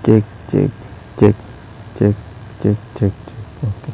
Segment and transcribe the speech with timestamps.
[0.00, 0.72] cek cek
[1.20, 1.36] cek
[2.00, 2.16] cek
[2.64, 3.44] cek cek cek.
[3.60, 3.92] Oke.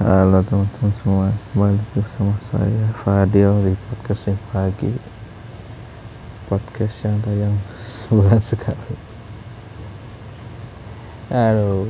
[0.00, 4.92] Halo teman-teman semua kembali bersama saya Fadil di podcast yang pagi.
[6.48, 7.52] Podcast yang tayang
[7.84, 8.96] sebulan sekali.
[11.28, 11.84] Aduh.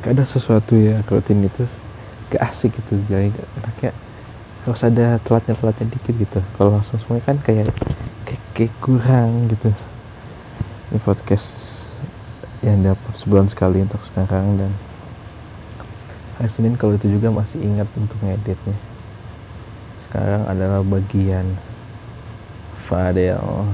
[0.00, 1.68] Gak ada sesuatu ya rutin itu
[2.32, 3.28] gak asik gitu jadi
[3.76, 3.92] kayak
[4.64, 6.40] harus ada telatnya telatnya dikit gitu.
[6.56, 7.68] Kalau langsung semuanya kan kayak
[8.52, 9.72] kayak kurang gitu.
[10.92, 11.48] Ini podcast
[12.60, 14.70] yang dapat sebulan sekali untuk sekarang dan
[16.36, 18.76] hari Senin kalau itu juga masih ingat untuk ngeditnya.
[20.06, 21.48] Sekarang adalah bagian
[22.84, 23.64] Fadel.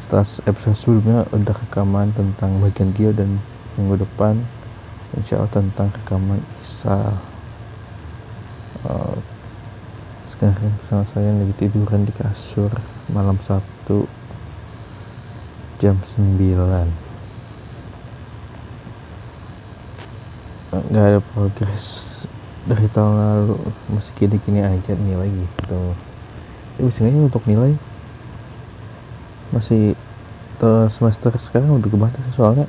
[0.00, 3.36] Setelah episode sebelumnya udah rekaman tentang bagian Gio dan
[3.76, 4.40] minggu depan
[5.20, 7.12] insya Allah tentang rekaman Isa.
[8.88, 9.20] Uh,
[10.24, 12.72] sekarang sama saya lagi tiduran di kasur
[13.12, 14.06] malam Sabtu
[15.78, 16.88] jam 9
[20.76, 21.84] nggak ada progres
[22.68, 23.56] dari tahun lalu.
[23.96, 25.80] Masih gini-gini aja nilai gitu.
[26.76, 27.72] Tapi sebenarnya untuk nilai?
[29.56, 29.96] Masih
[30.92, 32.68] semester sekarang lebih kebatas soalnya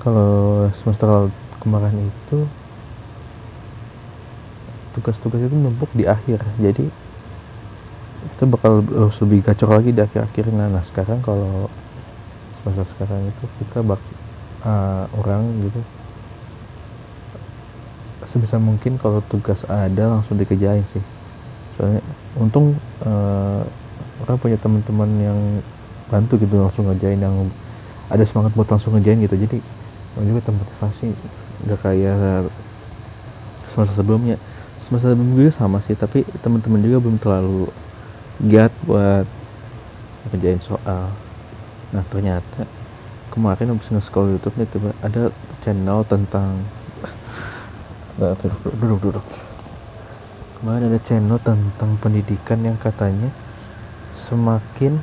[0.00, 1.28] kalau semester
[1.60, 2.44] kemarin itu
[4.96, 6.44] tugas-tugas itu numpuk di akhir.
[6.60, 6.88] Jadi
[8.36, 8.84] itu bakal
[9.24, 11.72] lebih gacor lagi di akhir-akhir nah, sekarang kalau
[12.60, 14.00] semester sekarang itu kita bak
[14.62, 15.80] uh, orang gitu
[18.36, 21.04] sebisa mungkin kalau tugas ada langsung dikerjain sih.
[21.76, 22.04] Soalnya
[22.36, 22.76] untung
[23.08, 23.64] uh,
[24.24, 25.38] orang punya teman-teman yang
[26.12, 27.34] bantu gitu langsung ngerjain yang
[28.12, 29.36] ada semangat buat langsung ngerjain gitu.
[29.40, 29.56] Jadi
[30.20, 31.08] juga termotivasi.
[31.64, 32.52] Nggak kayak
[33.72, 34.36] semester sebelumnya.
[34.84, 37.72] Semester sebelumnya sama sih tapi teman-teman juga belum terlalu
[38.42, 39.24] giat buat
[40.28, 41.08] ngerjain soal.
[41.94, 42.68] Nah ternyata
[43.32, 45.32] kemarin habis nge-scroll YouTube nih tiba ada
[45.64, 46.56] channel tentang
[48.18, 49.26] nah, duduk, duduk duduk
[50.56, 53.28] kemarin ada channel tentang pendidikan yang katanya
[54.16, 54.96] semakin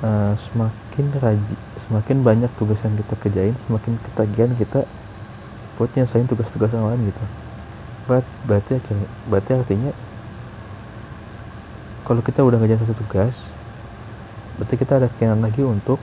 [0.00, 4.80] uh, semakin rajin semakin banyak tugas yang kita kerjain semakin ketagihan kita
[5.76, 7.24] buat nyelesain tugas-tugas yang lain gitu.
[8.08, 8.80] But, berarti
[9.28, 9.92] berarti artinya
[12.06, 13.34] kalau kita udah ngerjain satu tugas
[14.56, 15.98] berarti kita ada keinginan lagi untuk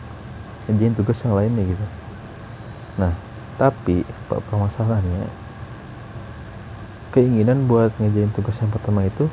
[0.68, 1.86] ngerjain tugas yang lainnya gitu.
[3.00, 3.14] Nah
[3.56, 5.32] tapi permasalahannya
[7.16, 9.26] keinginan buat ngerjain tugas yang pertama itu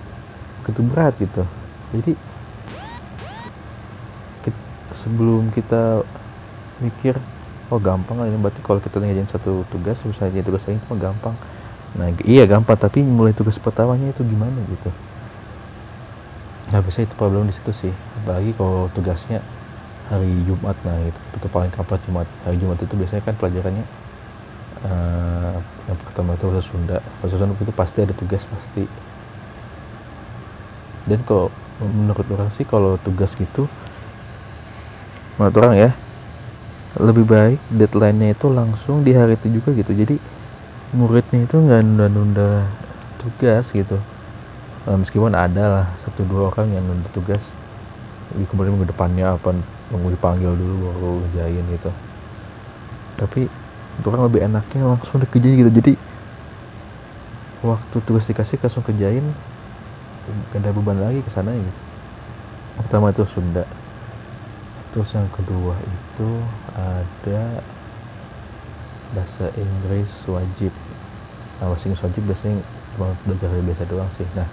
[0.63, 1.43] begitu berat gitu.
[1.91, 2.13] Jadi
[4.47, 4.61] kita,
[5.03, 6.07] sebelum kita
[6.81, 7.19] mikir
[7.71, 11.35] oh gampang ini berarti kalau kita ngerjain satu tugas ngerjain tugas lain itu gampang.
[11.99, 15.10] Nah iya gampang tapi mulai tugas pertamanya itu gimana gitu
[16.71, 17.95] nah biasanya itu problem di situ sih.
[18.19, 19.43] Apalagi kalau tugasnya
[20.11, 22.29] hari Jumat nah itu itu paling kapan Jumat.
[22.47, 23.87] Hari Jumat itu biasanya kan pelajarannya
[24.87, 25.57] uh,
[25.89, 26.99] yang pertama itu bahasa Sunda.
[27.21, 28.85] Bahasa Sunda itu pasti ada tugas pasti.
[31.09, 31.51] Dan kok
[31.81, 33.67] menurut orang sih kalau tugas gitu
[35.41, 35.91] menurut orang ya
[37.01, 39.93] lebih baik deadline-nya itu langsung di hari itu juga gitu.
[39.95, 40.17] Jadi
[40.95, 42.51] muridnya itu nggak nunda-nunda
[43.21, 44.03] tugas gitu
[44.89, 47.43] uh, meskipun ada lah satu dua orang yang nunda tugas
[48.37, 49.51] di kemudian minggu depannya apa
[49.91, 51.91] nunggu dipanggil dulu baru ngerjain gitu.
[53.19, 53.41] Tapi
[54.07, 55.71] orang lebih enaknya langsung dikerjain gitu.
[55.79, 55.93] Jadi
[57.61, 59.27] waktu tugas dikasih langsung kerjain
[60.53, 61.81] gak ada beban lagi ke sana gitu.
[62.79, 63.65] Pertama itu Sunda.
[64.91, 66.29] Terus yang kedua itu
[66.75, 67.63] ada
[69.11, 70.73] bahasa Inggris wajib.
[71.59, 72.57] Nah bahasa Inggris wajib biasanya
[72.95, 74.27] cuma belajar biasa doang sih.
[74.35, 74.49] Nah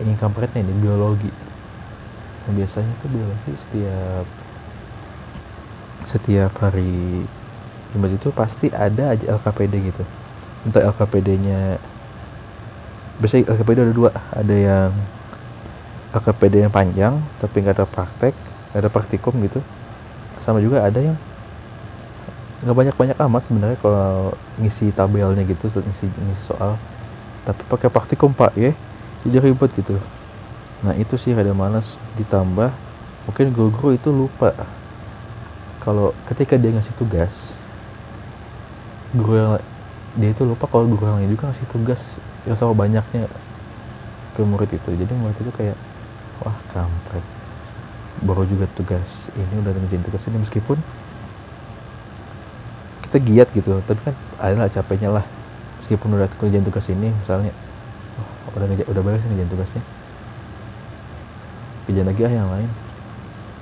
[0.00, 1.30] ini kampretnya ini biologi.
[2.46, 4.24] Nah, biasanya tuh biologi setiap
[6.08, 7.28] setiap hari
[7.92, 10.02] Jumat itu pasti ada aja LKPD gitu.
[10.64, 11.60] Untuk LKPD nya
[13.20, 14.10] biasanya LKPD ada dua.
[14.32, 14.90] Ada yang
[16.16, 18.34] LKPD yang panjang tapi nggak ada praktek
[18.72, 19.60] nggak ada praktikum gitu.
[20.40, 21.16] Sama juga ada yang
[22.64, 26.76] nggak banyak banyak amat sebenarnya kalau ngisi tabelnya gitu ngisi, ngisi soal.
[27.44, 28.72] Tapi pakai praktikum pak ya
[29.24, 29.96] jadi ribet gitu.
[30.84, 32.70] Nah itu sih ada malas ditambah.
[33.28, 34.52] Mungkin guru-guru itu lupa.
[35.80, 37.32] Kalau ketika dia ngasih tugas
[39.16, 39.50] guru yang
[40.18, 42.00] dia itu lupa kalau guru yang juga ngasih tugas
[42.46, 43.28] yang sama banyaknya
[44.34, 44.90] ke murid itu.
[44.94, 45.76] Jadi murid itu kayak
[46.42, 47.24] wah kampret.
[48.20, 50.36] Baru juga tugas ini udah ngerjain tugas ini.
[50.42, 50.78] Meskipun
[53.04, 53.80] kita giat gitu.
[53.84, 55.26] Tapi kan adalah capeknya lah.
[55.82, 57.52] Meskipun udah kerjaan tugas ini misalnya
[58.56, 59.82] udah udah beres ngerjain tugasnya.
[61.86, 62.70] Kerjaan lagi ah yang lain.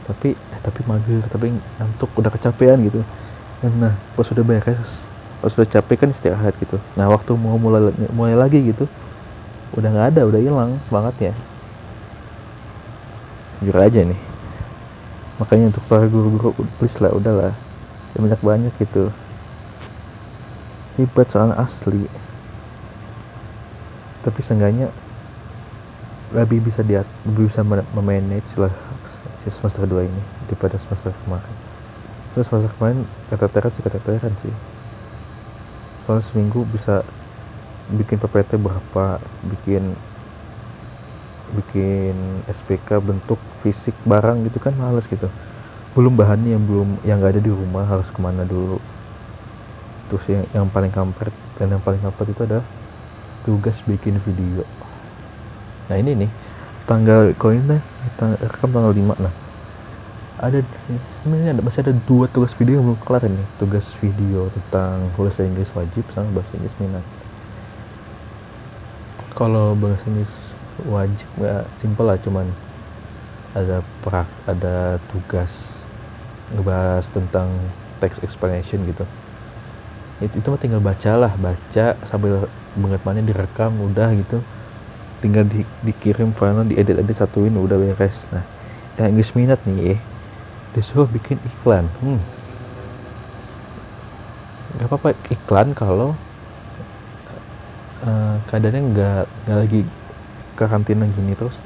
[0.08, 3.00] Tapi eh, tapi mager tapi ngantuk udah kecapean gitu.
[3.64, 4.90] Nah pas sudah beres
[5.38, 6.80] pas sudah capek kan istirahat gitu.
[6.96, 8.88] Nah waktu mau mulai mulai lagi gitu
[9.76, 11.32] udah nggak ada udah hilang semangatnya.
[13.60, 14.20] Jujur aja nih.
[15.38, 16.50] Makanya untuk para guru-guru
[16.80, 17.52] please lah udahlah.
[18.18, 19.12] Banyak banyak gitu.
[20.98, 22.27] Hebat soal asli
[24.28, 24.92] tapi seenggaknya
[26.36, 27.64] lebih bisa dia lebih bisa
[27.96, 28.68] memanage lah
[29.48, 31.56] semester 2 ini daripada semester kemarin.
[32.36, 33.00] Terus semester kemarin
[33.32, 34.54] keteteran sih keteteran sih.
[36.04, 37.00] Soalnya seminggu bisa
[37.96, 39.16] bikin PPT berapa
[39.48, 39.96] bikin
[41.56, 42.16] bikin
[42.52, 45.32] SPK bentuk fisik barang gitu kan males gitu.
[45.96, 48.76] Belum bahannya yang belum yang nggak ada di rumah harus ke mana dulu.
[50.12, 52.64] Terus yang, yang paling kampret dan yang paling kampret itu adalah
[53.46, 54.64] tugas bikin video.
[55.88, 56.30] Nah ini nih
[56.88, 57.34] tanggal
[58.16, 59.34] tanggal, rekam tanggal 5 nah
[60.38, 60.62] ada
[61.26, 63.42] ini ada masih ada dua tugas video yang belum kelar ini.
[63.58, 67.04] Tugas video tentang bahasa Inggris wajib sama bahasa Inggris minat.
[69.34, 70.30] Kalau bahasa Inggris
[70.86, 72.46] wajib ya simpel lah cuman
[73.58, 75.50] ada prak ada tugas
[76.54, 77.50] ngebahas tentang
[77.98, 79.02] text explanation gitu.
[80.18, 82.46] Itu, mah tinggal baca lah baca sambil
[82.78, 84.38] banget mana direkam udah gitu.
[85.18, 88.14] Tinggal di, dikirim file diedit edit satuin udah beres.
[88.30, 88.44] Nah
[88.98, 90.00] yang Inggris minat nih eh.
[90.74, 91.86] Disuruh bikin iklan.
[92.02, 92.20] Hmm.
[94.78, 96.14] Gak apa-apa iklan kalau
[98.04, 99.80] uh, keadaannya nggak nggak lagi
[100.54, 101.56] karantina gini terus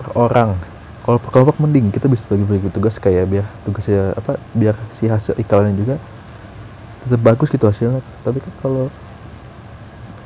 [0.00, 0.56] per orang.
[1.00, 5.36] Kalau per kelompok mending kita bisa bagi-bagi tugas kayak biar tugasnya apa biar si hasil
[5.40, 5.96] iklannya juga
[7.04, 8.00] tetap bagus gitu hasilnya.
[8.24, 8.92] Tapi kan kalau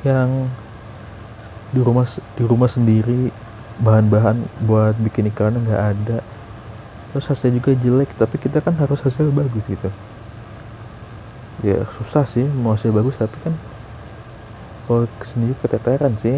[0.05, 0.31] yang
[1.75, 2.07] di rumah
[2.39, 3.35] di rumah sendiri
[3.83, 6.19] bahan-bahan buat bikin iklannya nggak ada.
[7.11, 9.91] Terus hasilnya juga jelek tapi kita kan harus hasil bagus gitu.
[11.63, 13.55] Ya susah sih mau hasil bagus tapi kan
[14.87, 16.37] kalau sendiri keteteran sih.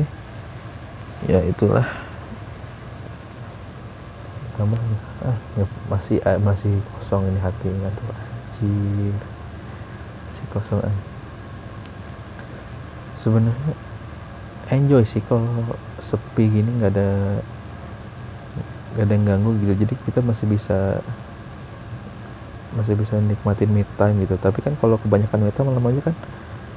[1.25, 1.87] Ya itulah.
[4.57, 4.81] Tambah
[5.21, 9.21] ah ya, masih ah, masih kosong ini hati aduh anjir.
[10.27, 11.16] Masih kosong ah.
[13.27, 13.75] Sebenarnya
[14.75, 15.79] enjoy sih kalau
[16.09, 17.07] sepi gini nggak ada
[18.93, 19.75] nggak ada yang ganggu gitu.
[19.83, 21.03] Jadi kita masih bisa
[22.77, 24.35] masih bisa nikmatin me time gitu.
[24.37, 26.15] Tapi kan kalau kebanyakan me time malam aja kan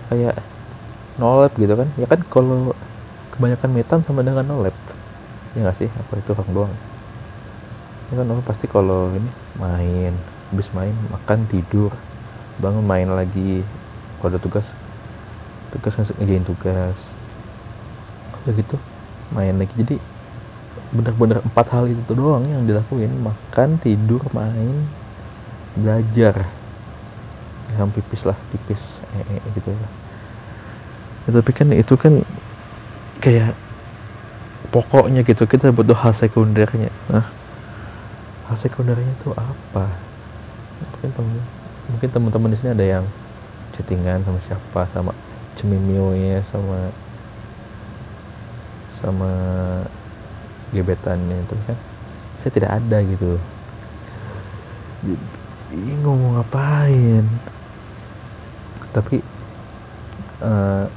[0.10, 0.36] kayak
[1.22, 1.90] nolep gitu kan.
[2.02, 2.74] Ya kan kalau
[3.34, 4.76] kebanyakan me time sama dengan nolep
[5.56, 5.90] ya nggak sih?
[6.02, 6.74] Apa itu orang doang?
[8.10, 10.14] Ya kan orang pasti kalau ini main
[10.50, 11.94] habis main makan tidur
[12.58, 13.70] bangun main lagi
[14.18, 14.66] kalau ada tugas
[15.74, 16.98] tugas ngerjain tugas.
[18.44, 18.78] Udah gitu
[19.34, 19.74] main lagi.
[19.78, 19.96] Jadi
[20.90, 23.14] bener-bener empat hal itu doang yang dilakuin.
[23.22, 24.90] Makan tidur main
[25.78, 26.36] belajar.
[27.70, 28.82] Ya, pipis lah pipis.
[29.14, 29.92] Eh, eh, gitu lah
[31.30, 32.26] ya, tapi kan itu kan
[33.22, 33.54] kayak
[34.74, 36.90] pokoknya gitu kita butuh hal sekundernya.
[37.14, 37.26] Nah
[38.50, 39.86] hal sekundernya itu apa?
[40.82, 41.38] Mungkin temen,
[41.94, 43.06] mungkin teman-teman di sini ada yang
[43.78, 45.14] chattingan sama siapa sama
[45.60, 46.88] cemimionya sama
[49.04, 49.32] sama
[50.72, 51.78] gebetannya itu kan.
[52.40, 53.36] Saya tidak ada gitu.
[55.72, 57.28] Bingung mau ngapain.
[58.96, 59.20] Tapi
[60.40, 60.88] uh,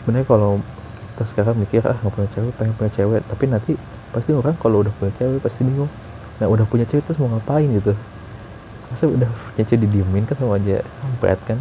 [0.00, 0.64] sebenarnya kalau
[1.12, 3.22] kita sekarang mikir ah nggak punya cewek pengen punya cewek.
[3.28, 3.72] Tapi nanti
[4.08, 5.92] pasti orang kalau udah punya cewek pasti bingung.
[6.40, 7.92] Nah udah punya cewek terus mau ngapain gitu?
[8.88, 10.80] Masa udah punya cewek didiemin kan sama aja
[11.20, 11.60] berat kan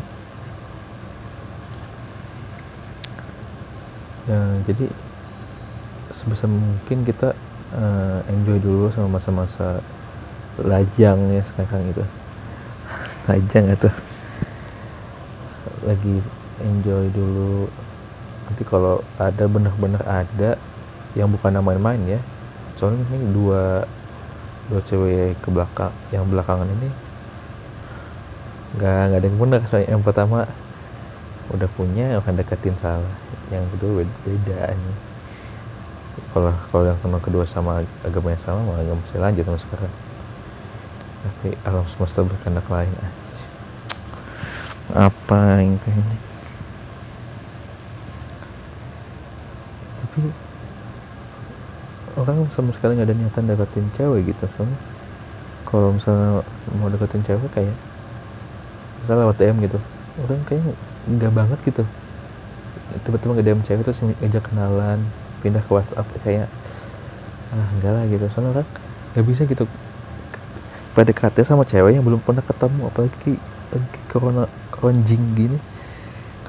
[4.28, 4.86] ya jadi
[6.20, 7.32] sebisa mungkin kita
[7.76, 9.80] uh, enjoy dulu sama masa-masa
[10.62, 12.04] lajang ya sekarang itu.
[13.28, 13.90] Lajang itu
[15.86, 16.16] lagi
[16.64, 17.70] enjoy dulu.
[18.48, 20.60] Nanti kalau ada benar-benar ada
[21.16, 22.20] yang bukan main-main ya.
[22.76, 23.86] Soalnya ini dua
[24.68, 26.92] dua cewek ke belakang yang belakangan ini
[28.76, 29.90] nggak nggak ada yang benar soalnya.
[29.96, 30.40] Yang pertama
[31.56, 33.16] udah punya akan deketin salah
[33.51, 34.94] yang kedua beda, ini.
[36.36, 39.94] Kalau kalau yang kenal kedua sama agama yang sama malah nggak mesti lanjut sama sekarang.
[41.24, 43.27] Tapi alam semesta berkehendak lain aja
[44.96, 46.18] apa yang ini
[50.00, 50.22] tapi
[52.16, 54.80] orang sama sekali nggak ada niatan deketin cewek gitu soalnya
[55.68, 56.39] kalau misalnya
[56.80, 57.75] mau deketin cewek kayak
[59.04, 59.80] misalnya lewat DM gitu
[60.24, 60.63] orang kayak
[61.08, 61.84] nggak banget gitu.
[63.04, 65.00] Tiba-tiba nggak DM cewek terus ngajak kenalan
[65.42, 66.48] pindah ke WhatsApp kayak
[67.56, 68.26] ah enggak lah gitu.
[68.34, 68.68] Soalnya orang
[69.16, 69.64] nggak bisa gitu.
[70.98, 73.34] PDKT sama cewek yang belum pernah ketemu apalagi
[73.70, 75.58] lagi corona keronjing gini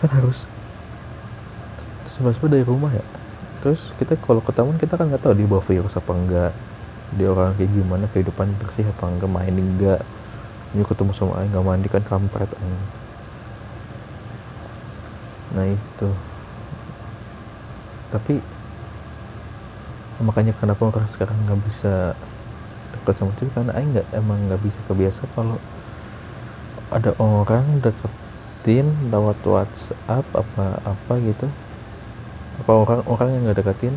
[0.01, 0.49] kan harus
[2.17, 3.05] sebab dari rumah ya.
[3.63, 6.53] Terus kita kalau ketemu kita kan nggak tahu dia bawa virus apa enggak
[7.09, 10.01] dia orang kayak gimana kehidupan bersih apa enggak main enggak
[10.73, 13.08] ini ketemu sama ayah nggak mandi kan kampret ayah.
[15.55, 16.05] Nah itu.
[18.13, 18.33] Tapi
[20.29, 21.89] makanya kenapa orang sekarang nggak bisa
[22.95, 25.57] dekat sama cewek karena ayah nggak emang nggak bisa kebiasa kalau
[26.97, 31.45] ada orang deketin lewat WhatsApp apa apa gitu.
[32.61, 33.95] Apa orang orang yang nggak deketin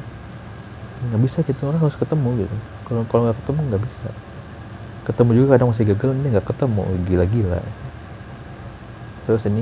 [1.06, 1.62] nggak bisa gitu.
[1.70, 2.56] Orang harus ketemu gitu.
[2.86, 4.06] Kalau kalau nggak ketemu nggak bisa.
[5.08, 6.82] Ketemu juga kadang masih gagal ini nggak ketemu.
[7.08, 7.58] Gila-gila.
[9.26, 9.62] Terus ini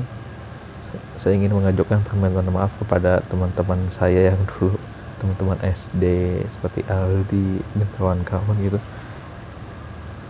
[1.20, 4.66] saya ingin mengajukan permintaan maaf kepada teman-teman saya yang dulu
[5.20, 6.04] teman-teman SD
[6.54, 7.36] seperti Aldi
[7.80, 8.80] dan kawan-kawan gitu.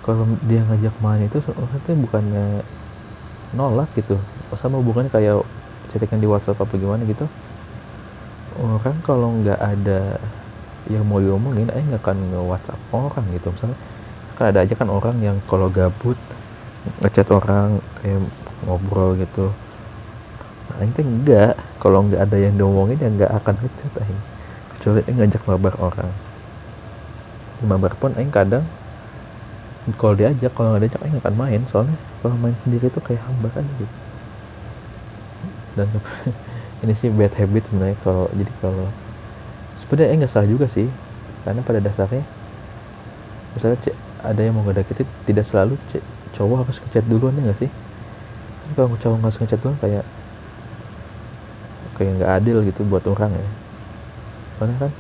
[0.06, 2.44] Kalau dia ngajak main itu sebenarnya bukannya
[3.58, 4.14] nolak gitu.
[4.62, 5.36] Sama hubungannya kayak
[5.90, 7.26] chattingan di WhatsApp apa gimana gitu.
[8.50, 10.00] Orang kalau nggak ada
[10.94, 13.48] yang mau diomongin eh nggak akan nge WhatsApp orang gitu.
[13.56, 13.78] Misalnya
[14.38, 16.20] kan ada aja kan orang yang kalau gabut
[17.02, 18.20] ngechat orang kayak
[18.66, 19.40] ngobrol gitu
[20.80, 21.50] nah ini enggak.
[21.82, 24.12] Kalau nggak ada yang diomongin ya nggak akan ngechat eh
[24.72, 26.12] kecuali eh ngajak mabar orang.
[27.70, 28.66] Mabar pun eh kadang
[30.00, 31.62] kalau diajak kalau nggak diajak nggak akan main.
[31.72, 33.96] Soalnya kalau main sendiri tuh kayak hamba kan gitu.
[35.78, 35.88] Dan
[36.84, 38.86] ini sih bad habit sebenarnya kalau jadi kalau
[39.82, 40.88] sebenarnya nggak salah juga sih.
[41.44, 42.24] Karena pada dasarnya
[43.56, 43.96] misalnya cek,
[44.30, 46.04] ada yang mau ngedeketin tidak selalu cek,
[46.36, 47.72] cowok harus ngechat duluan ya nggak sih?
[48.62, 50.04] Kan kalau cowok harus ngechat duluan kayak
[52.00, 53.50] kayak nggak adil gitu buat orang ya.
[54.56, 54.92] Karena kan?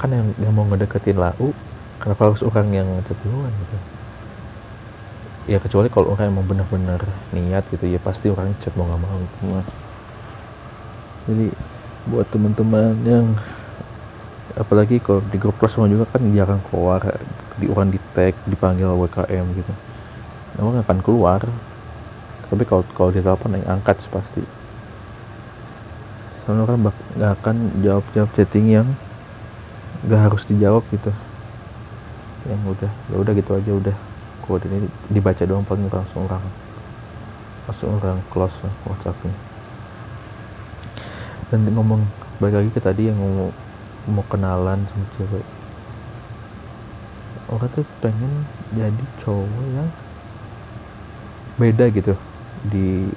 [0.00, 1.52] Kan yang, yang mau ngedeketin lau
[2.00, 3.76] kenapa harus orang yang ngechat duluan gitu?
[5.46, 9.16] Ya kecuali kalau orang emang benar-benar niat gitu ya pasti orang chat mau nggak mau
[9.20, 9.36] gitu.
[11.26, 11.46] Jadi
[12.06, 13.26] buat teman-teman yang
[14.56, 17.02] apalagi kalau di grup kelas juga kan jarang keluar
[17.60, 19.72] di orang di tag dipanggil WKM gitu.
[20.56, 21.40] Emang akan keluar.
[22.46, 24.42] Tapi kalau kalau di telepon yang angkat pasti
[26.46, 26.78] soalnya kan
[27.18, 28.86] nggak akan jawab jawab chatting yang
[30.06, 31.10] nggak harus dijawab gitu.
[32.46, 33.96] Yang udah ya udah gitu aja udah.
[34.46, 36.46] Kode ini dibaca doang paling langsung orang
[37.66, 38.54] langsung orang close
[38.86, 39.34] WhatsAppnya.
[41.50, 42.06] Dan ngomong
[42.38, 43.50] balik lagi ke tadi yang mau
[44.06, 45.42] mau kenalan sama cewek.
[47.50, 49.88] Orang tuh pengen jadi cowok yang
[51.58, 52.14] beda gitu
[52.70, 53.10] di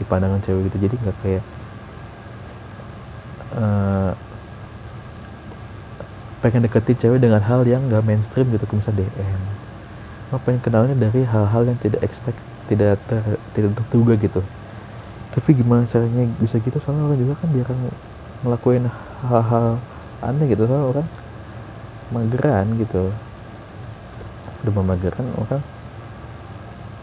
[0.00, 0.88] di pandangan cewek gitu.
[0.88, 1.44] Jadi nggak kayak
[3.56, 4.12] uh,
[6.40, 9.42] pengen deketin cewek dengan hal yang nggak mainstream gitu misalnya DM
[10.30, 12.38] apa pengen kenalnya dari hal-hal yang tidak expect
[12.70, 13.18] tidak ter,
[13.50, 14.40] tidak terduga gitu.
[15.34, 16.78] Tapi gimana caranya bisa gitu?
[16.78, 17.80] Soalnya orang juga kan jarang
[18.46, 18.86] ngelakuin
[19.26, 19.66] hal-hal
[20.22, 20.70] aneh gitu.
[20.70, 21.06] Soalnya orang
[22.14, 23.02] mageran gitu.
[24.62, 25.62] Udah mageran orang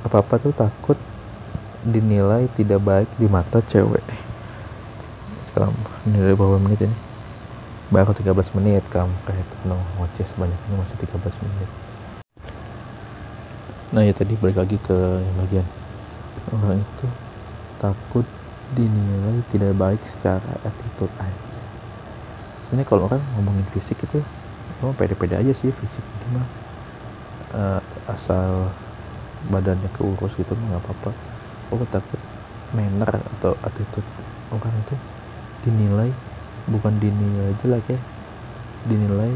[0.07, 0.95] apa apa tuh takut
[1.83, 4.07] dinilai tidak baik di mata cewek
[6.07, 6.95] sekarang nilai berapa menit ini?
[7.91, 11.69] Baru 13 menit kamu kayak no ngoceh ini masih 13 menit.
[13.91, 14.97] Nah ya tadi balik lagi ke
[15.43, 15.67] bagian.
[16.55, 17.07] Orang itu
[17.83, 18.23] takut
[18.71, 21.61] dinilai tidak baik secara attitude aja.
[22.71, 24.23] Ini kalau orang ngomongin fisik itu
[24.87, 26.05] oh pede-pede aja sih fisik.
[26.23, 26.47] Gimana
[27.51, 28.71] uh, asal
[29.51, 31.11] badannya keurus gitu nggak apa-apa.
[31.75, 32.19] Oh takut
[32.71, 34.07] manner atau attitude
[34.55, 34.95] orang itu
[35.65, 36.09] dinilai
[36.67, 37.99] bukan dinilai jelek ya
[38.87, 39.31] dinilai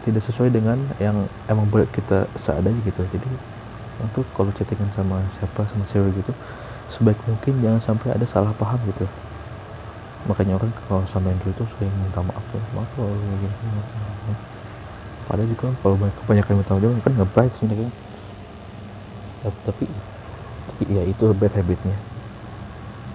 [0.00, 3.04] tidak sesuai dengan yang emang boleh kita seadanya gitu.
[3.12, 3.28] Jadi
[4.00, 6.32] untuk kalau chattingan sama siapa sama cewek gitu
[6.90, 9.04] sebaik mungkin jangan sampai ada salah paham gitu.
[10.28, 13.54] Makanya orang kalau sama yang itu sering minta maaf ya maaf kalau gini
[15.28, 17.66] padahal juga kalau kebanyakan minta maaf kan nggak baik sih
[19.64, 19.84] tapi
[20.68, 22.09] tapi ya itu bad habitnya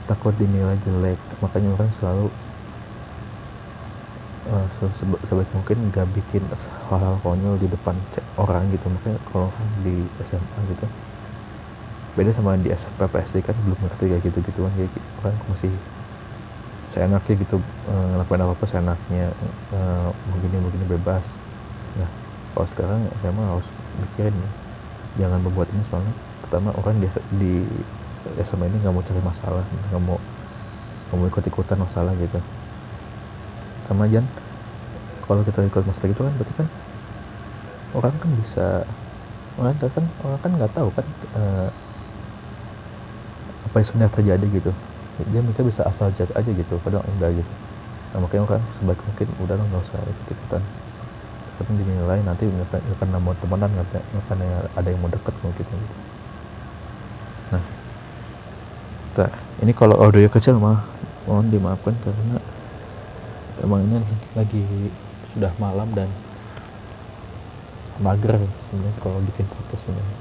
[0.10, 1.20] takut dinilai jelek.
[1.44, 2.26] Makanya orang selalu
[4.52, 4.68] uh,
[5.26, 6.44] sebaik mungkin nggak bikin
[6.90, 7.96] hal-hal konyol di depan
[8.38, 8.86] orang gitu.
[8.90, 9.50] Makanya kalau
[9.86, 9.96] di
[10.26, 10.86] SMA gitu
[12.16, 15.72] beda sama di SMP PSD kan belum ngerti kayak gitu gitu kan kayak kan masih
[16.88, 17.60] saya enaknya gitu
[17.92, 19.24] uh, ngelakuin apa apa seenaknya
[19.76, 21.26] uh, mau gini mau gini bebas.
[22.00, 22.08] Nah
[22.56, 23.68] kalau sekarang SMA harus
[24.00, 24.52] mikirin ya.
[25.16, 27.54] Jangan membuat ini soalnya pertama orang di, di
[28.48, 30.18] SMA ini nggak mau cari masalah nggak mau
[31.06, 32.38] nggak mau ikut ikutan masalah gitu.
[33.88, 34.26] Sama Jan
[35.26, 36.68] kalau kita ikut master gitu kan berarti kan
[37.98, 38.60] orang kan bisa
[39.60, 41.06] orang kan orang kan nggak tahu kan
[41.38, 41.68] uh,
[43.66, 44.72] apa yang sebenarnya terjadi gitu.
[45.32, 47.54] Dia mereka bisa asal judge aja gitu padahal enggak gitu.
[48.12, 50.64] Nah, makanya orang sebaik mungkin udah nggak usah ikut ikutan
[51.58, 53.88] tapi dinilai nanti nggak akan mau temenan nggak
[54.24, 54.40] akan
[54.80, 55.74] ada yang mau deket mau gitu.
[57.52, 57.76] nah
[59.16, 59.32] nah,
[59.64, 60.84] ini kalau audio kecil mah
[61.26, 62.38] mohon dimaafkan karena
[63.64, 64.04] emang ini
[64.36, 64.64] lagi
[65.34, 66.08] sudah malam dan
[68.04, 68.36] mager
[68.70, 70.18] sebenarnya kalau bikin podcast sebenarnya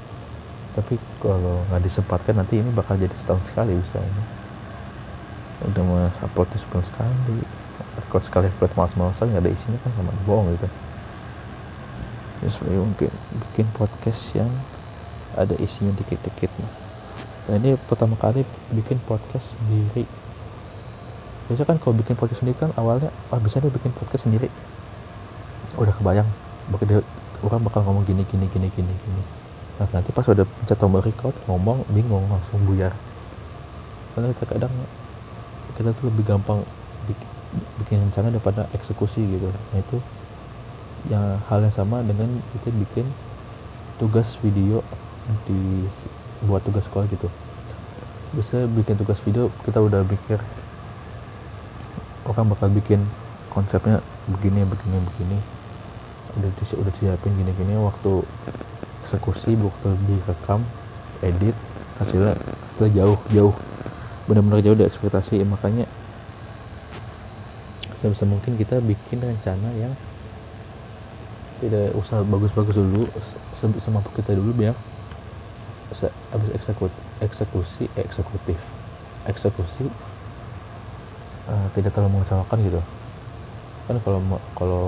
[0.75, 4.23] tapi kalau nggak disempatkan nanti ini bakal jadi setahun sekali bisa ini
[5.63, 7.37] udah mau upload sebulan sekali.
[7.95, 10.67] Record sekali record malas-malasan nggak ada isinya kan sama bohong gitu.
[12.43, 14.51] Ya mungkin bikin podcast yang
[15.39, 16.84] ada isinya dikit-dikit nah
[17.53, 18.41] ini pertama kali
[18.73, 20.01] bikin podcast sendiri.
[21.45, 24.49] Biasa kan kalau bikin podcast sendiri kan awalnya ah bisa deh bikin podcast sendiri.
[25.77, 26.25] Udah kebayang
[26.73, 27.05] bakal
[27.45, 29.23] orang bakal ngomong gini gini gini gini gini.
[29.77, 32.97] Nah nanti pas udah pencet tombol record ngomong bingung langsung buyar.
[34.17, 34.73] Karena terkadang
[35.77, 36.65] kita tuh lebih gampang
[37.05, 37.29] bikin,
[37.77, 39.53] bikin rencana daripada eksekusi gitu.
[39.53, 39.97] Nah itu
[41.13, 43.05] yang hal yang sama dengan kita bikin
[44.01, 44.81] tugas video
[45.45, 45.85] di
[46.45, 47.27] buat tugas sekolah gitu.
[48.35, 50.39] Bisa bikin tugas video kita udah mikir
[52.25, 53.01] orang bakal bikin
[53.51, 55.37] konsepnya begini begini begini.
[56.35, 58.21] Udah udah siapin gini-gini waktu
[59.05, 60.61] eksekusi waktu direkam
[61.23, 61.55] edit
[62.01, 62.33] hasilnya
[62.73, 63.55] hasilnya jauh jauh.
[64.25, 65.85] Benar-benar jauh dari ekspektasi makanya
[68.01, 69.93] sebisa mungkin kita bikin rencana yang
[71.63, 73.07] tidak usah bagus-bagus dulu
[73.79, 74.75] semampu kita dulu biar
[76.33, 78.59] habis eksekusi eksekusi eksekutif.
[79.31, 79.83] Eksekusi
[81.49, 82.81] uh, tidak terlalu mengecewakan gitu.
[83.87, 84.19] Kan kalau
[84.57, 84.83] kalau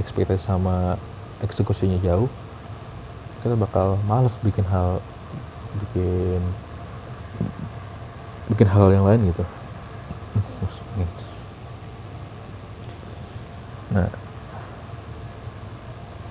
[0.00, 0.98] ekspektasi sama
[1.44, 2.28] eksekusinya jauh
[3.40, 5.00] kita bakal males bikin hal
[5.80, 6.40] bikin
[8.50, 9.44] bikin hal yang lain gitu.
[13.90, 14.06] Nah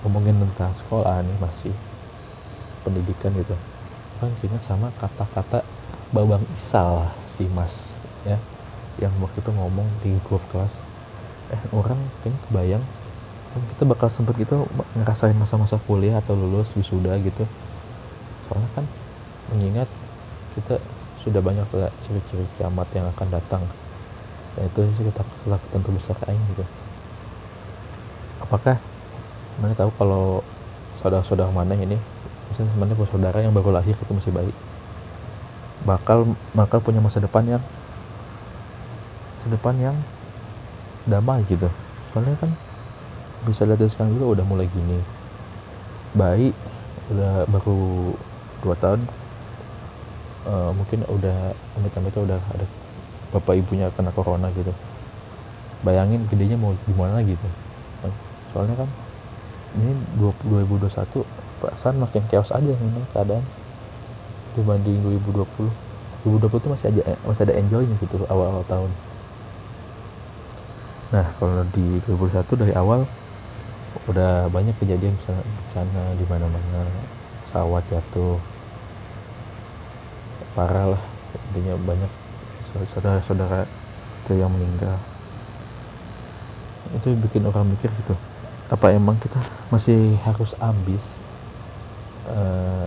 [0.03, 1.73] ngomongin tentang sekolah nih masih
[2.83, 3.55] pendidikan gitu
[4.19, 5.63] kan ingat sama kata-kata
[6.11, 7.95] Babang Isal si Mas
[8.27, 8.35] ya
[8.99, 10.75] yang waktu itu ngomong di grup kelas.
[11.55, 12.83] Eh orang kayaknya kebayang
[13.73, 14.67] kita bakal sempet gitu
[14.99, 17.47] ngerasain masa-masa kuliah atau lulus wisuda gitu.
[18.45, 18.85] Soalnya kan
[19.49, 19.89] mengingat
[20.53, 20.77] kita
[21.23, 21.65] sudah banyak
[22.05, 23.63] ciri-ciri kiamat yang akan datang.
[24.59, 26.65] Dan itu sih kita ketakutan terbesar aing gitu.
[28.43, 28.77] Apakah
[29.63, 30.43] mana tahu kalau
[31.01, 31.95] saudara-saudara mana ini
[32.59, 34.51] misalnya mana saudara yang baru lahir itu masih bayi
[35.87, 37.63] bakal bakal punya masa depan yang
[39.39, 39.95] masa depan yang
[41.07, 41.71] damai gitu.
[42.11, 42.51] Soalnya kan
[43.47, 44.99] bisa lihat dari sekarang juga udah mulai gini.
[46.11, 46.51] Bayi
[47.15, 48.11] udah baru
[48.59, 49.01] dua tahun
[50.51, 52.65] uh, mungkin udah amit-amit udah ada
[53.31, 54.75] bapak ibunya kena corona gitu.
[55.87, 57.47] Bayangin gedenya mau gimana gitu.
[58.51, 58.89] Soalnya kan
[59.79, 63.43] ini 2021 perasaan makin chaos aja ini keadaan.
[64.55, 65.69] Dibanding 2020
[66.25, 68.91] 2020 tuh masih aja masih ada enjoynya gitu awal-awal tahun.
[71.15, 73.07] Nah kalau di 2021 dari awal
[74.07, 76.81] udah banyak kejadian misalnya bencana di mana-mana.
[77.51, 78.39] Sawat jatuh.
[80.57, 81.03] Parah lah
[81.51, 82.11] intinya banyak
[82.95, 83.63] saudara-saudara
[84.25, 84.97] itu yang meninggal.
[86.99, 88.17] Itu bikin orang mikir gitu
[88.69, 89.41] apa emang kita
[89.73, 91.01] masih harus ambis
[92.33, 92.85] uh,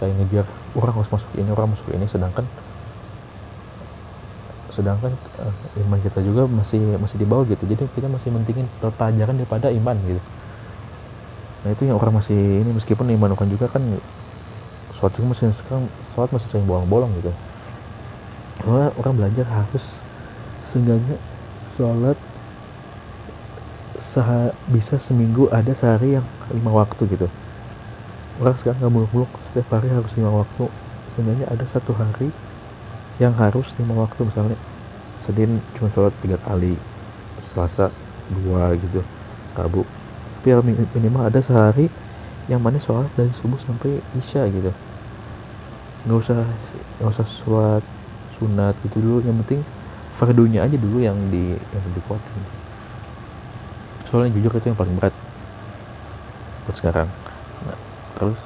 [0.00, 0.46] kayak ngejar
[0.76, 2.44] orang harus masuk ini orang masuk ini sedangkan
[4.70, 7.66] sedangkan uh, iman kita juga masih masih di bawah gitu.
[7.66, 10.22] Jadi kita masih mentingin pelajaran daripada iman gitu.
[11.60, 13.82] Nah itu yang orang masih ini meskipun iman orang juga kan
[14.96, 17.32] sholat juga masih sekarang sholat masih sering bolong-bolong gitu.
[18.64, 19.84] Orang, orang belajar harus
[20.64, 21.16] seenggaknya
[21.76, 22.16] sholat
[24.74, 27.30] bisa seminggu ada sehari yang lima waktu gitu
[28.40, 30.64] orang sekarang nggak muluk-muluk setiap hari harus lima waktu.
[31.12, 32.30] Seenggaknya ada satu hari
[33.22, 34.56] yang harus lima waktu misalnya
[35.20, 36.80] Senin cuma sholat tiga kali
[37.40, 37.92] Selasa
[38.32, 39.04] dua gitu
[39.56, 39.84] Rabu.
[40.40, 40.48] Tapi
[40.96, 41.92] minimal ada sehari
[42.48, 44.72] yang mana sholat dari subuh sampai isya gitu.
[46.06, 46.40] Nggak usah
[46.96, 47.84] nggak usah sholat
[48.40, 49.60] sunat gitu dulu yang penting
[50.16, 52.42] fardunya aja dulu yang di yang dikuatin.
[54.08, 55.14] Soalnya jujur itu yang paling berat
[56.66, 57.08] buat sekarang.
[57.66, 57.76] Nah,
[58.18, 58.38] terus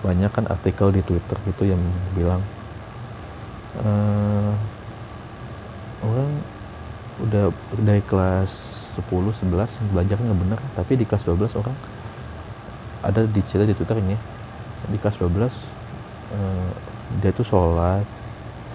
[0.00, 1.80] banyak kan artikel di Twitter gitu yang
[2.16, 2.40] bilang
[3.84, 4.52] uh,
[6.00, 6.30] orang
[7.20, 7.52] udah
[7.84, 8.48] dari kelas
[8.96, 11.76] 10 11 belajarnya nggak bener tapi di kelas 12 orang
[13.00, 14.16] ada di cerita di twitter ini
[14.88, 15.50] di kelas 12 uh,
[17.20, 18.04] dia tuh sholat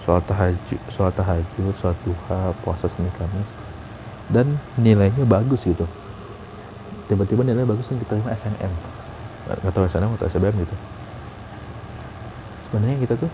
[0.06, 3.50] sholat tahajud sholat tahajud sholat duha puasa senin kamis
[4.30, 5.86] dan nilainya bagus gitu.
[7.06, 8.95] Tiba-tiba nilainya bagus dan diterima SNM
[9.46, 10.74] tahu SNM atau SBM gitu.
[12.66, 13.30] Sebenarnya kita tuh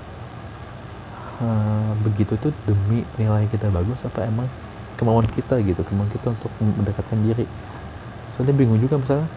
[1.40, 4.48] uh, begitu tuh demi nilai kita bagus apa emang
[5.00, 7.46] kemauan kita gitu kemauan kita untuk mendekatkan diri.
[8.36, 9.28] Soalnya bingung juga misalnya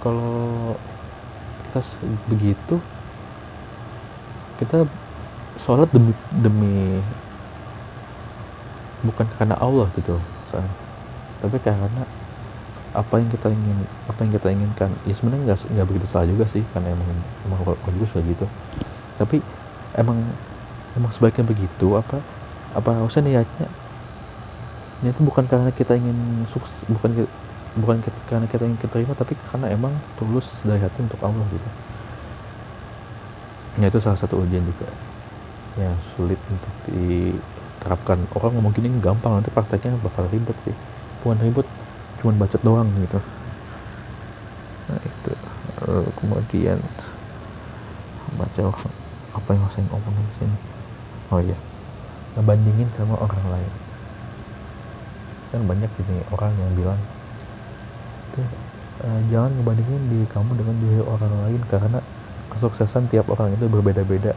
[0.00, 0.78] kalau
[1.66, 1.80] kita
[2.30, 2.76] begitu
[4.62, 4.86] kita
[5.60, 7.02] sholat demi demi
[9.04, 10.72] bukan karena Allah gitu misalnya.
[11.36, 12.02] tapi karena
[13.02, 13.78] apa yang kita ingin
[14.10, 14.90] apa yang kita inginkan.
[15.08, 15.42] Ya sebenarnya
[15.74, 17.08] nggak begitu salah juga sih karena emang
[17.46, 18.44] emang orang juga gitu.
[19.20, 19.36] Tapi
[20.00, 20.18] emang
[20.98, 22.16] emang sebaiknya begitu apa
[22.78, 23.68] apa usah niatnya
[25.04, 27.10] itu bukan karena kita ingin sukses bukan
[27.76, 27.96] bukan
[28.28, 31.68] karena kita ingin keterima tapi karena emang tulus dari hati untuk Allah gitu.
[33.76, 34.88] Ya itu salah satu ujian juga
[35.76, 38.28] yang sulit untuk diterapkan.
[38.32, 40.76] Orang ngomong gini gampang nanti prakteknya bakal ribet sih.
[41.20, 41.68] Bukan ribet
[42.26, 43.22] cuman bacot doang gitu.
[44.90, 45.32] Nah itu.
[45.86, 46.82] Lalu kemudian
[48.34, 48.62] baca
[49.30, 50.56] apa yang saya ngomongin di sini.
[51.30, 51.54] Oh iya
[52.34, 53.72] ngebandingin sama orang lain.
[55.54, 57.00] Kan banyak ini orang yang bilang
[59.06, 62.02] uh, jangan ngebandingin diri kamu dengan diri orang lain karena
[62.50, 64.34] kesuksesan tiap orang itu berbeda-beda.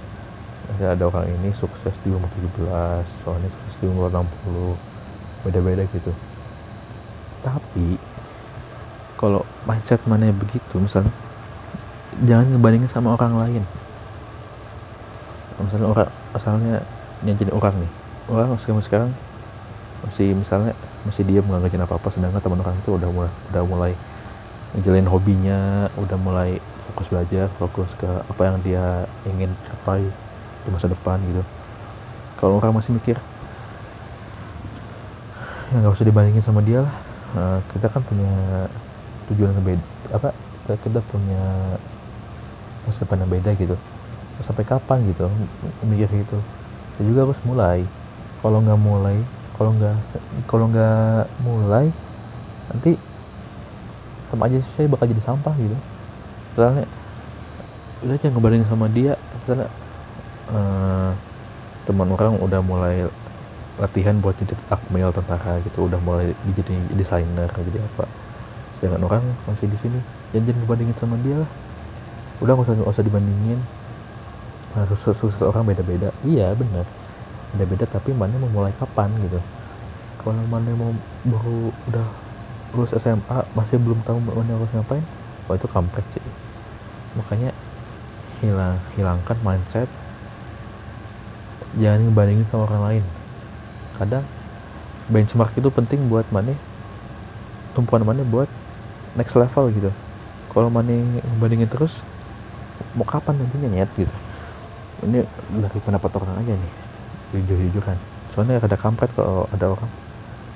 [0.77, 4.77] Ada orang ini sukses di umur 17 soalnya sukses di umur 60
[5.41, 6.13] beda-beda gitu
[7.39, 7.99] tapi
[9.19, 11.11] kalau mindset mana begitu misalnya
[12.23, 13.63] jangan ngebandingin sama orang lain.
[15.59, 16.75] Misalnya orang asalnya
[17.27, 17.91] yang jadi orang nih.
[18.31, 19.11] Orang sekarang sekarang
[19.99, 20.71] masih misalnya
[21.03, 23.91] masih diam nggak ngerjain apa apa sedangkan teman orang itu udah mulai udah mulai
[24.71, 25.59] ngejalin hobinya
[25.99, 26.49] udah mulai
[26.87, 28.85] fokus belajar fokus ke apa yang dia
[29.27, 29.99] ingin capai
[30.63, 31.43] di masa depan gitu.
[32.39, 33.19] Kalau orang masih mikir
[35.69, 38.29] ya nggak usah dibandingin sama dia lah nah, kita kan punya
[39.29, 39.83] tujuan yang beda
[40.17, 40.29] apa
[40.65, 41.41] kita, kita punya
[42.85, 43.75] masa depan yang beda gitu.
[44.45, 45.27] Sampai kapan gitu
[45.83, 46.37] mikir gitu.
[46.95, 47.79] Saya juga harus mulai.
[48.41, 49.17] Kalau nggak mulai
[49.59, 49.95] kalau nggak
[50.47, 51.85] kalau nggak mulai
[52.71, 52.95] nanti
[54.31, 55.75] sama aja saya bakal jadi sampah gitu.
[56.55, 56.85] Soalnya
[57.99, 59.67] udah jangan ngebanding sama dia misalnya
[60.47, 61.11] uh,
[61.83, 62.95] teman orang udah mulai
[63.83, 65.77] latihan buat jadi akmil tentara gitu.
[65.87, 66.25] Udah mulai
[66.57, 68.03] jadi desainer jadi apa
[68.75, 69.97] sedangkan orang masih di sini.
[70.31, 71.51] Jangan jangan ngebandingin sama dia lah.
[72.41, 73.59] Udah nggak usah nggak usah dibandingin.
[74.75, 76.07] Harus sukses orang beda-beda.
[76.29, 76.85] Iya benar.
[77.51, 79.37] Beda-beda tapi mana mau mulai kapan gitu.
[80.21, 80.91] Kalau mana mau
[81.31, 81.51] baru
[81.89, 82.05] udah
[82.73, 85.05] lulus SMA masih belum tahu mana harus ngapain
[85.47, 86.25] oh itu kampret sih.
[87.17, 87.47] Makanya
[88.39, 89.89] hilang hilangkan mindset.
[91.81, 93.05] Jangan ngebandingin sama orang lain
[93.99, 94.23] kadang
[95.11, 96.53] benchmark itu penting buat mana
[97.75, 98.49] tumpuan mana buat
[99.17, 99.91] next level gitu.
[100.51, 100.91] Kalau mana
[101.23, 101.93] ngebandingin terus
[102.97, 103.89] mau kapan nantinya nyet?
[103.97, 104.13] Gitu.
[105.05, 105.19] Ini
[105.63, 106.73] dari pendapat orang aja nih
[107.29, 107.97] jujur-jujuran
[108.33, 109.91] soalnya ada kampret kalau ada orang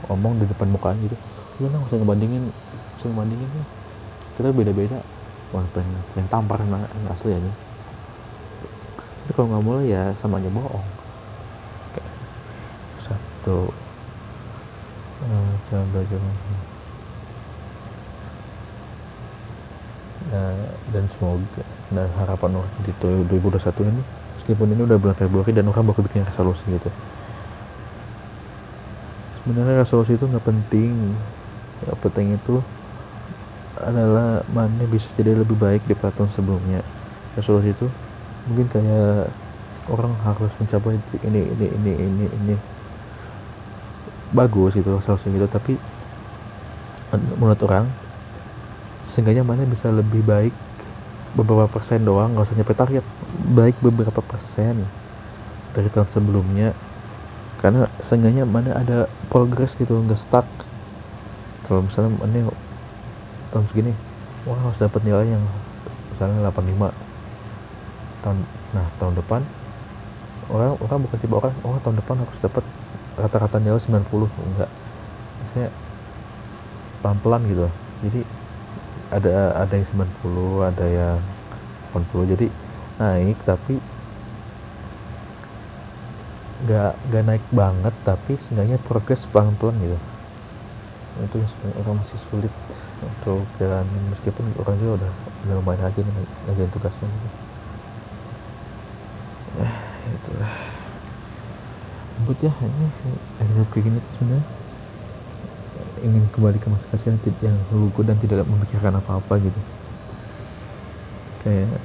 [0.09, 1.17] ngomong di depan mukaan gitu.
[1.61, 2.43] Lu nggak usah ngebandingin
[2.99, 3.65] usah ngebandingin ya
[4.37, 4.99] kita beda-beda.
[5.53, 7.51] Wah pengen, pengen tampar yang asli aja.
[9.23, 11.02] Tapi kalau nggak mulai ya sama aja bohong.
[13.43, 13.67] Satu
[15.19, 16.15] uh, jangan belajar
[20.31, 20.55] nah,
[20.95, 24.01] dan semoga dan harapan orang di 2021 ini
[24.39, 26.87] meskipun ini udah bulan Februari dan orang baru bikin resolusi gitu.
[29.43, 31.19] Sebenarnya resolusi itu nggak penting.
[31.83, 32.63] Yang penting itu
[33.75, 36.79] adalah mana bisa jadi lebih baik di tahun sebelumnya.
[37.35, 37.91] Resolusi itu
[38.47, 39.35] mungkin kayak
[39.91, 40.95] orang harus mencapai
[41.27, 42.55] ini ini ini ini ini
[44.33, 45.77] bagus itu resolusi gitu tapi
[47.37, 47.85] menurut orang
[49.13, 50.53] seenggaknya mana bisa lebih baik
[51.37, 53.05] beberapa persen doang nggak usah nyampe target.
[53.53, 54.85] Baik beberapa persen
[55.73, 56.73] dari tahun sebelumnya
[57.61, 60.45] karena seenggaknya mana ada progres gitu nggak stuck.
[61.69, 62.49] Kalau misalnya mana
[63.53, 63.93] tahun segini
[64.49, 65.43] wah harus dapat nilai yang
[66.11, 66.89] misalnya 85
[68.25, 68.37] tahun
[68.73, 69.41] nah tahun depan
[70.49, 72.65] orang orang bukan tipe orang oh tahun depan harus dapat
[73.21, 74.71] rata-rata nilai 90 enggak.
[75.39, 75.69] Maksudnya
[77.01, 77.67] pelan-pelan gitu.
[78.03, 78.19] Jadi
[79.13, 81.19] ada ada yang 90 ada yang
[81.91, 82.47] 80 jadi
[83.01, 83.75] naik tapi
[86.63, 89.97] nggak nggak naik banget tapi seenggaknya progres pelan-pelan gitu.
[91.25, 91.37] Itu
[91.81, 92.53] orang masih sulit
[93.07, 95.11] untuk jalanin meskipun orang juga udah
[95.45, 96.05] udah lumayan rajin
[96.45, 97.29] ngerjain tugasnya gitu.
[99.53, 99.69] ya
[100.17, 100.53] itulah
[102.17, 102.83] but ya ini
[103.49, 104.45] hidup kayak gini tuh sebenarnya.
[106.05, 109.59] Ingin kembali ke masa kecil yang lugu dan tidak memikirkan apa-apa gitu.
[111.39, 111.83] Kayak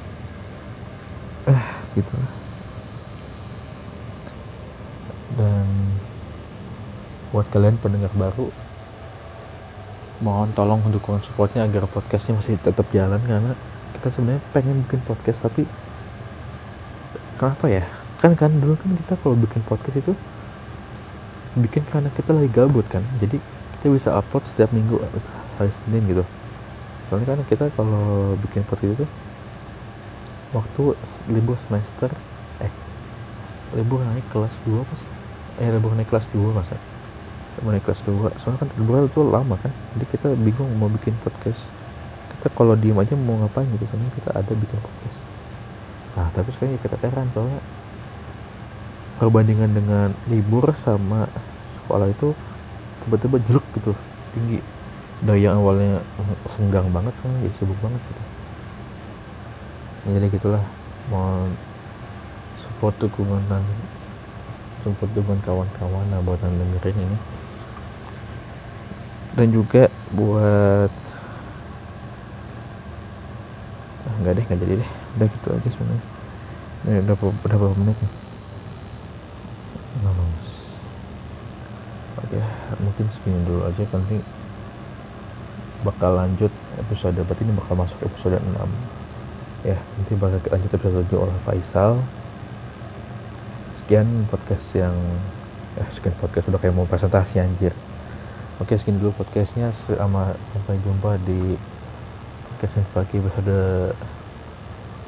[1.47, 2.15] eh gitu.
[5.29, 5.69] Dan
[7.33, 8.43] buat kalian pendengar baru
[10.25, 13.51] mohon tolong dukungan supportnya agar podcastnya masih tetap jalan karena
[13.95, 15.61] kita sebenarnya pengen bikin podcast tapi
[17.39, 20.13] kenapa ya kan kan dulu kan kita kalau bikin podcast itu
[21.59, 23.03] bikin karena kita lagi gabut kan.
[23.23, 23.39] Jadi
[23.79, 24.99] kita bisa upload setiap minggu
[25.59, 26.25] hari Senin gitu.
[27.09, 29.07] Soalnya kan kita kalau bikin podcast itu
[30.53, 30.83] waktu
[31.29, 32.09] libur semester
[32.65, 32.73] eh
[33.77, 35.01] libur naik kelas 2 pas
[35.61, 36.77] eh libur naik kelas 2 masa?
[37.59, 39.73] Mulai kelas 2 soalnya kan liburan itu lama kan.
[39.99, 41.59] Jadi kita bingung mau bikin podcast.
[42.35, 43.85] Kita kalau diem aja mau ngapain gitu.
[43.91, 45.19] Soalnya kita ada bikin podcast.
[46.15, 47.59] Nah tapi sekarang kita heran soalnya
[49.19, 51.21] perbandingan dengan libur sama
[51.77, 52.29] sekolah itu
[53.03, 53.93] tiba-tiba jelek gitu
[54.35, 54.59] tinggi.
[55.27, 55.93] Dari yang awalnya
[56.53, 58.23] senggang banget kan jadi sibuk banget gitu.
[60.07, 60.65] Ya, jadi gitulah
[61.11, 61.51] mau
[62.61, 63.65] support dukungan dan
[64.83, 67.19] support dukungan kawan-kawan nah buat dengerin ini.
[69.29, 70.91] Dan juga buat
[74.07, 74.91] ah, nggak deh nggak jadi deh.
[75.17, 76.05] Udah gitu aja sebenarnya.
[76.85, 78.13] Udah udah berapa menit nih
[80.03, 80.49] Malas.
[82.19, 82.39] oke
[82.83, 83.83] mungkin segini dulu aja.
[83.95, 84.17] Nanti
[85.87, 91.19] bakal lanjut episode berarti ini bakal masuk episode 6 ya nanti bakal lanjut episode 7
[91.19, 91.93] oleh Faisal.
[93.79, 94.95] Sekian podcast yang
[95.79, 97.73] eh sekian podcast udah kayak mau presentasi anjir.
[98.59, 99.71] Oke sekian dulu podcastnya.
[99.71, 101.55] Sama sampai jumpa di
[102.59, 103.57] podcast pagi episode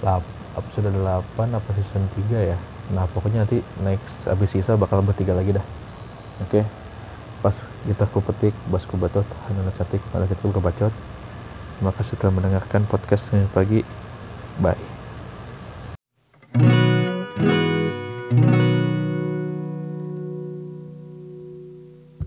[0.03, 0.23] 8
[0.59, 2.59] episode 8 apa season 3 ya
[2.91, 5.67] nah pokoknya nanti next abis sisa bakal bertiga lagi dah.
[6.43, 6.67] Oke?
[7.41, 10.93] Pas kita kupetik bas kubatot hanya cantik malah kita buka bacot.
[11.79, 13.25] Terima kasih telah mendengarkan podcast
[13.55, 13.81] pagi.
[14.61, 15.00] Bye